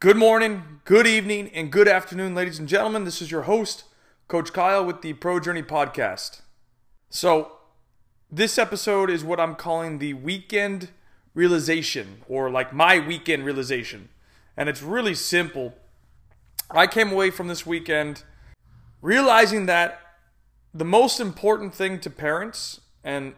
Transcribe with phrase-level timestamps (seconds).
[0.00, 3.02] Good morning, good evening, and good afternoon, ladies and gentlemen.
[3.02, 3.82] This is your host,
[4.28, 6.42] Coach Kyle, with the Pro Journey Podcast.
[7.10, 7.56] So,
[8.30, 10.90] this episode is what I'm calling the weekend
[11.34, 14.10] realization, or like my weekend realization.
[14.56, 15.74] And it's really simple.
[16.70, 18.22] I came away from this weekend
[19.02, 20.00] realizing that
[20.72, 23.34] the most important thing to parents, and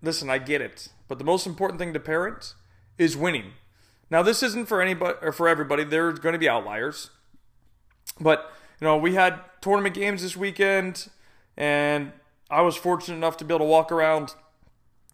[0.00, 2.54] listen, I get it, but the most important thing to parents
[2.96, 3.52] is winning.
[4.10, 5.84] Now, this isn't for anybody or for everybody.
[5.84, 7.10] There's going to be outliers,
[8.20, 11.08] but you know, we had tournament games this weekend,
[11.56, 12.12] and
[12.50, 14.34] I was fortunate enough to be able to walk around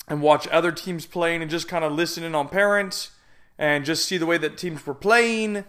[0.07, 3.11] and watch other teams playing and just kind of listen in on parents
[3.59, 5.65] and just see the way that teams were playing,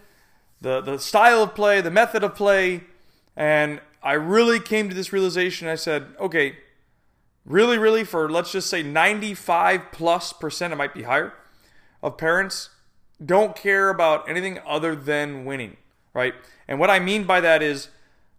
[0.62, 2.84] the the style of play, the method of play,
[3.36, 5.68] and I really came to this realization.
[5.68, 6.58] I said, okay,
[7.44, 11.34] really, really, for let's just say 95 plus percent, it might be higher,
[12.04, 12.70] of parents
[13.24, 15.78] don't care about anything other than winning,
[16.14, 16.34] right?
[16.68, 17.90] And what I mean by that is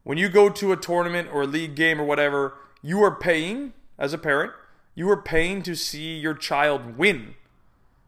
[0.05, 3.73] when you go to a tournament or a league game or whatever, you are paying
[3.99, 4.53] as a parent,
[4.95, 7.35] you are paying to see your child win.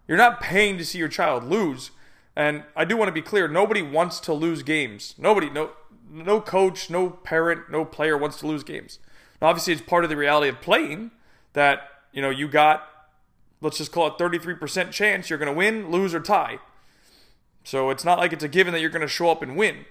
[0.07, 1.91] You're not paying to see your child lose.
[2.35, 5.15] And I do want to be clear, nobody wants to lose games.
[5.19, 5.71] Nobody, no
[6.11, 8.99] no coach, no parent, no player wants to lose games.
[9.41, 11.11] Now, obviously it's part of the reality of playing
[11.53, 11.81] that,
[12.13, 12.89] you know, you got
[13.61, 16.59] let's just call it 33% chance you're going to win, lose, or tie.
[17.65, 19.85] So it's not like it's a given that you're going to show up and win.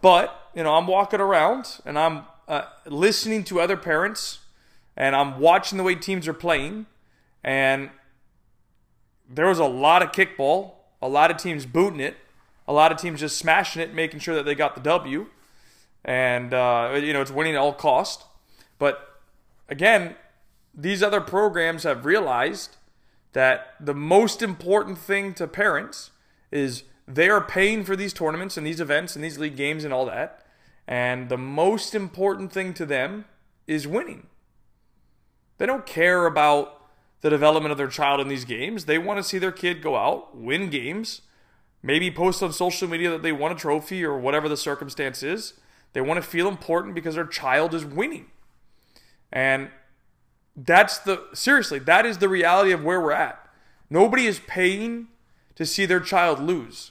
[0.00, 4.40] But, you know, I'm walking around and I'm uh, listening to other parents
[4.96, 6.86] and I'm watching the way teams are playing.
[7.42, 7.90] And
[9.28, 10.72] there was a lot of kickball,
[11.02, 12.16] a lot of teams booting it,
[12.66, 15.26] a lot of teams just smashing it, making sure that they got the W.
[16.04, 18.24] And, uh, you know, it's winning at all cost.
[18.78, 19.20] But
[19.68, 20.14] again,
[20.74, 22.76] these other programs have realized
[23.38, 26.10] that the most important thing to parents
[26.50, 29.94] is they are paying for these tournaments and these events and these league games and
[29.94, 30.44] all that.
[30.88, 33.26] And the most important thing to them
[33.68, 34.26] is winning.
[35.58, 36.82] They don't care about
[37.20, 38.86] the development of their child in these games.
[38.86, 41.20] They want to see their kid go out, win games,
[41.80, 45.54] maybe post on social media that they won a trophy or whatever the circumstance is.
[45.92, 48.26] They want to feel important because their child is winning.
[49.30, 49.70] And
[50.64, 53.46] that's the seriously, that is the reality of where we're at.
[53.88, 55.08] Nobody is paying
[55.54, 56.90] to see their child lose.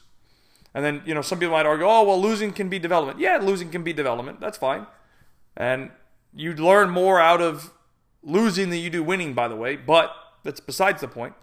[0.74, 3.20] And then, you know, some people might argue, oh, well, losing can be development.
[3.20, 4.40] Yeah, losing can be development.
[4.40, 4.88] That's fine.
[5.56, 5.92] And
[6.34, 7.74] you learn more out of
[8.24, 10.12] losing than you do winning, by the way, but
[10.44, 11.34] that's besides the point.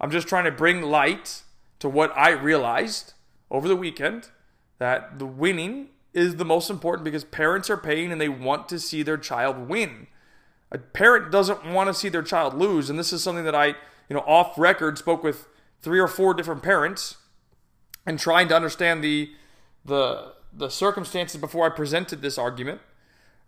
[0.00, 1.42] I'm just trying to bring light
[1.78, 3.14] to what I realized
[3.50, 4.30] over the weekend
[4.78, 8.78] that the winning is the most important because parents are paying and they want to
[8.78, 10.08] see their child win.
[10.72, 13.68] A parent doesn't want to see their child lose, and this is something that I,
[14.08, 15.46] you know, off record spoke with
[15.82, 17.18] three or four different parents
[18.06, 19.30] and trying to understand the
[19.84, 22.80] the the circumstances before I presented this argument,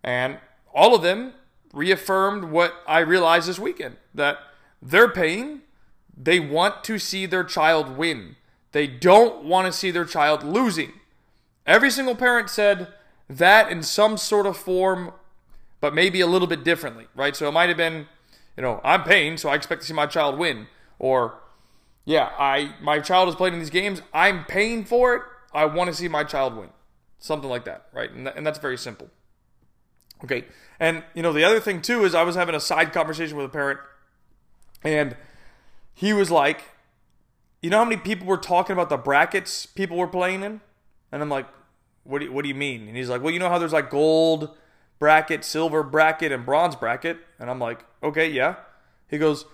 [0.03, 0.37] and
[0.73, 1.33] all of them
[1.73, 4.39] reaffirmed what I realized this weekend that
[4.81, 5.61] they're paying,
[6.15, 8.35] they want to see their child win.
[8.71, 10.93] They don't want to see their child losing.
[11.65, 12.93] Every single parent said
[13.29, 15.13] that in some sort of form
[15.79, 17.35] but maybe a little bit differently, right?
[17.35, 18.07] So it might have been,
[18.55, 20.67] you know, I'm paying, so I expect to see my child win,
[20.99, 21.39] or
[22.05, 25.21] yeah, I my child is playing in these games, I'm paying for it,
[25.53, 26.69] I want to see my child win,
[27.19, 28.11] something like that, right?
[28.11, 29.09] And, and that's very simple.
[30.23, 30.45] Okay,
[30.79, 33.45] and you know the other thing too is I was having a side conversation with
[33.45, 33.79] a parent,
[34.83, 35.15] and
[35.93, 36.63] he was like,
[37.61, 40.61] you know how many people were talking about the brackets people were playing in,
[41.11, 41.45] and I'm like,
[42.03, 42.87] what do you, what do you mean?
[42.87, 44.57] And he's like, well, you know how there's like gold
[44.99, 47.17] bracket, silver bracket, and bronze bracket.
[47.39, 48.55] And I'm like, okay, yeah.
[49.07, 49.45] He goes,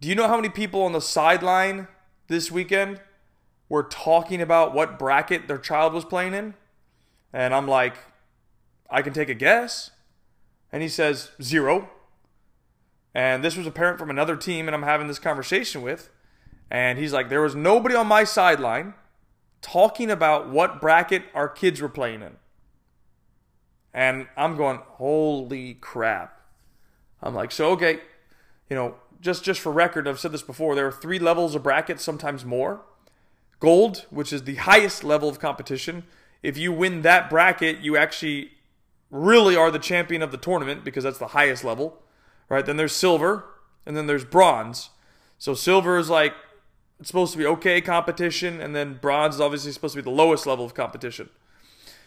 [0.00, 1.88] do you know how many people on the sideline
[2.28, 3.00] this weekend
[3.68, 6.54] were talking about what bracket their child was playing in?
[7.32, 7.96] And I'm like,
[8.90, 9.90] I can take a guess.
[10.70, 11.90] And he says, zero.
[13.14, 16.10] And this was a parent from another team, and I'm having this conversation with.
[16.70, 18.94] And he's like, there was nobody on my sideline
[19.60, 22.36] talking about what bracket our kids were playing in.
[23.94, 26.40] And I'm going, holy crap.
[27.22, 28.00] I'm like, so okay,
[28.68, 30.74] you know, just just for record, I've said this before.
[30.74, 32.82] There are three levels of brackets, sometimes more.
[33.60, 36.04] Gold, which is the highest level of competition.
[36.42, 38.50] If you win that bracket, you actually
[39.10, 42.02] really are the champion of the tournament because that's the highest level,
[42.48, 42.66] right?
[42.66, 43.44] Then there's silver,
[43.86, 44.90] and then there's bronze.
[45.38, 46.34] So silver is like
[46.98, 50.16] it's supposed to be okay competition, and then bronze is obviously supposed to be the
[50.16, 51.28] lowest level of competition.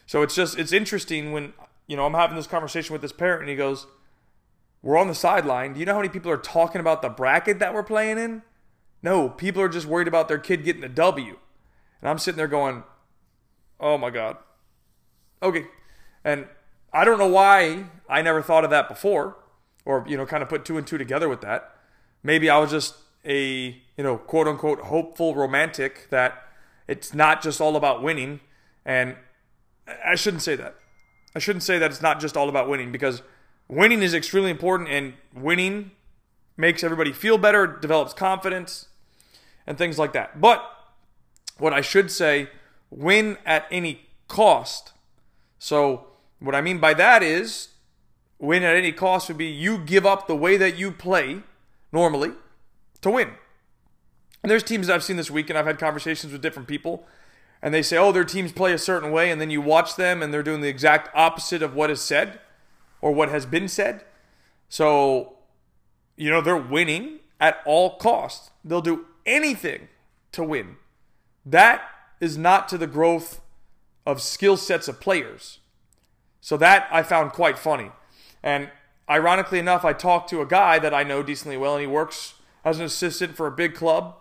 [0.06, 1.54] So it's just it's interesting when
[1.88, 3.88] you know, I'm having this conversation with this parent, and he goes,
[4.82, 5.74] We're on the sideline.
[5.74, 8.42] Do you know how many people are talking about the bracket that we're playing in?
[9.02, 11.38] No, people are just worried about their kid getting a W.
[12.02, 12.84] And I'm sitting there going,
[13.80, 14.38] Oh my God.
[15.44, 15.68] Okay.
[16.24, 16.48] And
[16.94, 19.38] I don't know why I never thought of that before
[19.86, 21.76] or, you know, kind of put two and two together with that.
[22.24, 26.44] Maybe I was just a, you know, quote unquote hopeful romantic that
[26.88, 28.40] it's not just all about winning.
[28.86, 29.16] And
[30.06, 30.76] I shouldn't say that.
[31.36, 33.22] I shouldn't say that it's not just all about winning because
[33.68, 35.92] winning is extremely important and winning
[36.58, 38.88] makes everybody feel better, develops confidence,
[39.68, 40.40] and things like that.
[40.40, 40.64] But
[41.58, 42.50] what I should say,
[42.90, 44.94] win at any cost.
[45.60, 46.08] So,
[46.40, 47.70] what I mean by that is
[48.40, 51.42] win at any cost would be you give up the way that you play
[51.92, 52.32] normally
[53.02, 53.32] to win.
[54.44, 57.08] And there's teams I've seen this week, and I've had conversations with different people,
[57.66, 60.22] and they say, oh, their teams play a certain way, and then you watch them,
[60.22, 62.40] and they're doing the exact opposite of what is said
[63.02, 64.06] or what has been said.
[64.70, 65.38] So,
[66.16, 68.52] you know, they're winning at all costs.
[68.64, 69.88] They'll do anything
[70.34, 70.76] to win.
[71.44, 71.82] That
[72.22, 73.42] is not to the growth
[74.06, 75.58] of skill sets of players.
[76.42, 77.90] So that I found quite funny.
[78.44, 78.70] And
[79.10, 82.36] ironically enough, I talked to a guy that I know decently well, and he works
[82.64, 84.18] as an assistant for a big club.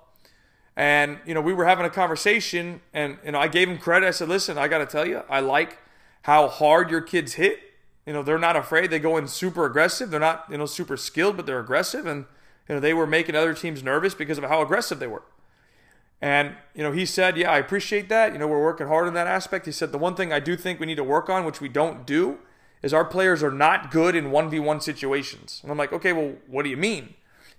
[0.76, 4.06] And you know, we were having a conversation, and you know, I gave him credit.
[4.06, 5.79] I said, "Listen, I got to tell you, I like
[6.23, 7.61] how hard your kids hit.
[8.06, 8.91] You know, they're not afraid.
[8.91, 10.11] They go in super aggressive.
[10.11, 12.06] They're not, you know, super skilled, but they're aggressive.
[12.06, 12.26] And
[12.69, 15.23] you know, they were making other teams nervous because of how aggressive they were."
[16.25, 18.32] And, you know, he said, Yeah, I appreciate that.
[18.32, 19.67] You know, we're working hard in that aspect.
[19.67, 21.69] He said, The one thing I do think we need to work on, which we
[21.69, 22.38] don't do,
[22.82, 25.61] is our players are not good in 1v1 situations.
[25.62, 27.12] And I'm like, Okay, well, what do you mean?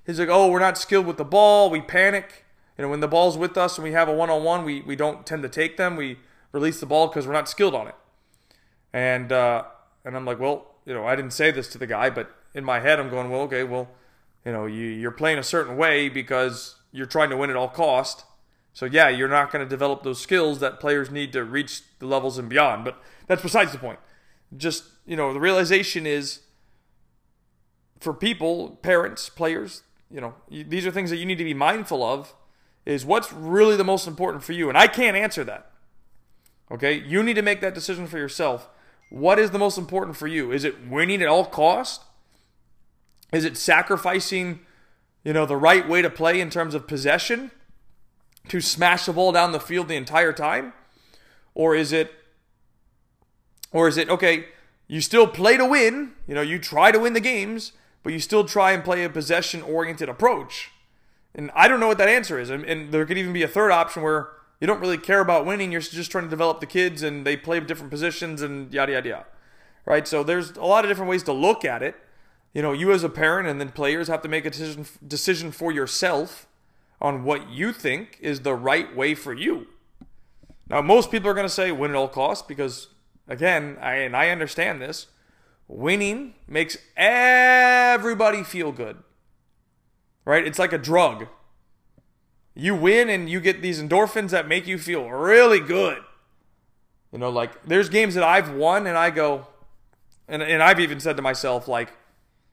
[0.06, 1.70] He's like, Oh, we're not skilled with the ball.
[1.70, 2.45] We panic.
[2.78, 4.82] You know, when the ball's with us and we have a one on one, we
[4.82, 5.96] we don't tend to take them.
[5.96, 6.20] We
[6.52, 7.96] release the ball because we're not skilled on it.
[8.94, 9.64] And, uh,
[10.04, 12.64] and I'm like, Well, you know, I didn't say this to the guy, but in
[12.64, 13.90] my head, I'm going, Well, okay, well,
[14.46, 17.70] you know, you, you're playing a certain way because you're trying to win at all
[17.70, 18.26] cost
[18.76, 22.06] so yeah, you're not going to develop those skills that players need to reach the
[22.06, 22.84] levels and beyond.
[22.84, 24.00] But that's besides the point.
[24.56, 26.42] Just you know, the realization is
[28.02, 29.84] for people, parents, players.
[30.12, 32.36] You know, these are things that you need to be mindful of.
[32.86, 35.72] Is what's really the most important for you, and I can't answer that.
[36.72, 38.70] Okay, you need to make that decision for yourself.
[39.10, 40.52] What is the most important for you?
[40.52, 42.04] Is it winning at all cost?
[43.32, 44.62] Is it sacrificing,
[45.24, 47.52] you know, the right way to play in terms of possession?
[48.50, 50.74] to smash the ball down the field the entire time?
[51.54, 52.14] Or is it
[53.72, 54.46] or is it okay,
[54.88, 57.74] you still play to win, you know, you try to win the games,
[58.04, 60.72] but you still try and play a possession oriented approach?
[61.36, 62.50] And I don't know what that answer is.
[62.50, 64.30] And, and, there could even be a third option where
[64.62, 67.36] you don't really care about winning, you're just trying to develop the kids and they
[67.36, 69.26] play different positions and yada yada yada.
[69.86, 70.08] Right?
[70.08, 71.96] So there's a lot of different ways to look at it.
[72.54, 75.52] You know, you as a parent and then players have to make a decision decision
[75.52, 76.48] for yourself
[77.02, 79.68] on what you think is the right way for you.
[80.70, 82.88] Now, most people are going to say win at all costs because,
[83.28, 85.08] again, I, and I understand this,
[85.68, 88.98] winning makes everybody feel good.
[90.26, 90.46] Right?
[90.46, 91.28] It's like a drug.
[92.56, 96.00] You win and you get these endorphins that make you feel really good.
[97.12, 99.48] You know, like there's games that I've won and I go,
[100.28, 101.94] and, and I've even said to myself, like,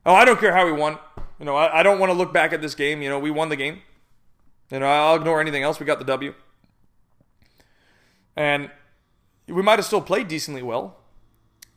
[0.04, 0.98] oh, I don't care how we won.
[1.38, 3.02] You know, I, I don't want to look back at this game.
[3.02, 3.80] You know, we won the game.
[4.70, 5.80] You know, I'll ignore anything else.
[5.80, 6.34] We got the W.
[8.36, 8.70] And
[9.46, 10.96] we might have still played decently well,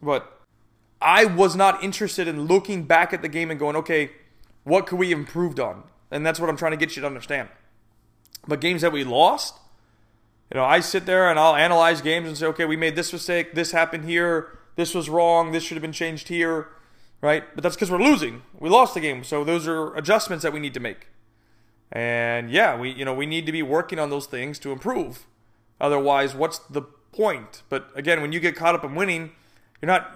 [0.02, 0.42] but
[1.02, 4.12] I was not interested in looking back at the game and going, okay,
[4.66, 5.84] what could we improved on?
[6.12, 7.48] And that's what I'm trying to get you to understand.
[8.48, 9.56] But games that we lost,
[10.52, 13.14] you know, I sit there and I'll analyze games and say, okay, we made this
[13.14, 16.68] mistake, this happened here, this was wrong, this should have been changed here,
[17.22, 17.44] right?
[17.56, 18.42] But that's because we're losing.
[18.60, 19.24] We lost the game.
[19.24, 21.08] So those are adjustments that we need to make.
[21.92, 25.26] And yeah, we you know we need to be working on those things to improve.
[25.80, 27.64] Otherwise, what's the point?
[27.70, 29.32] But again, when you get caught up in winning,
[29.82, 30.12] you're not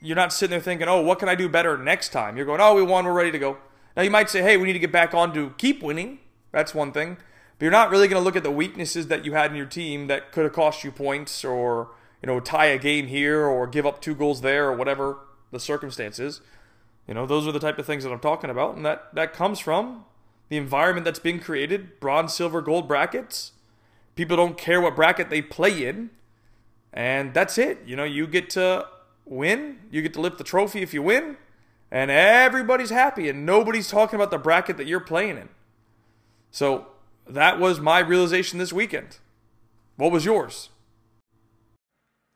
[0.00, 2.60] you're not sitting there thinking, "Oh, what can I do better next time?" You're going,
[2.60, 3.58] "Oh, we won, we're ready to go."
[3.98, 6.20] Now you might say, "Hey, we need to get back on to keep winning."
[6.52, 7.16] That's one thing.
[7.58, 9.66] But you're not really going to look at the weaknesses that you had in your
[9.66, 11.88] team that could have cost you points or,
[12.22, 15.18] you know, tie a game here or give up two goals there or whatever
[15.50, 16.40] the circumstances.
[17.08, 19.32] You know, those are the type of things that I'm talking about and that that
[19.32, 20.04] comes from
[20.48, 23.50] the environment that's being created bronze, silver, gold brackets.
[24.14, 26.10] People don't care what bracket they play in.
[26.92, 27.80] And that's it.
[27.84, 28.86] You know, you get to
[29.24, 31.36] win, you get to lift the trophy if you win,
[31.90, 35.48] and everybody's happy, and nobody's talking about the bracket that you're playing in.
[36.50, 36.88] So
[37.26, 39.18] that was my realization this weekend.
[39.96, 40.70] What was yours?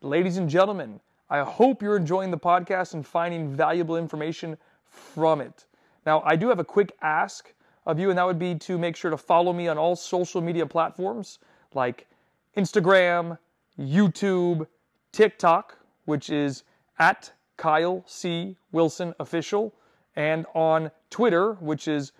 [0.01, 5.67] Ladies and gentlemen, I hope you're enjoying the podcast and finding valuable information from it.
[6.05, 7.55] Now, I do have a quick ask
[7.87, 10.41] of you, and that would be to make sure to follow me on all social
[10.41, 11.39] media platforms
[11.75, 12.07] like
[12.57, 13.39] Instagram,
[13.79, 14.67] YouTube,
[15.13, 16.65] TikTok, which is
[16.99, 17.33] at
[17.63, 18.57] Kyle C.
[18.73, 19.73] Wilson Official,
[20.17, 22.11] and on Twitter, which is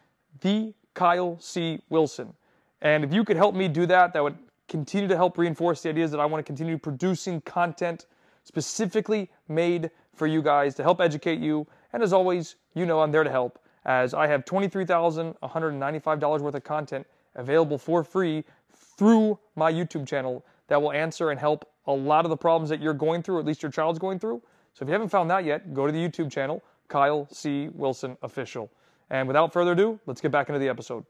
[0.41, 1.81] the Kyle C.
[1.89, 2.33] Wilson.
[2.81, 5.89] And if you could help me do that, that would continue to help reinforce the
[5.89, 8.07] ideas that I want to continue producing content
[8.45, 11.67] specifically made for you guys to help educate you.
[11.93, 16.63] And as always, you know I'm there to help as I have $23,195 worth of
[16.63, 18.45] content available for free
[18.97, 22.81] through my YouTube channel that will answer and help a lot of the problems that
[22.81, 24.41] you're going through, at least your child's going through.
[24.75, 27.69] So if you haven't found that yet, go to the YouTube channel, Kyle C.
[27.75, 28.71] Wilson Official.
[29.11, 31.05] And without further ado, let's get back into the episode.